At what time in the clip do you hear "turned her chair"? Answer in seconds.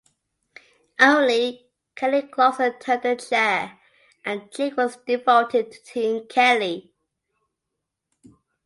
2.79-3.79